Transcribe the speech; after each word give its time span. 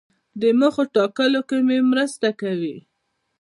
د 0.41 0.43
موخې 0.59 0.83
ټاکلو 0.95 1.41
کې 1.49 1.57
مو 1.67 1.77
مرسته 1.91 2.29
کوي. 2.41 2.77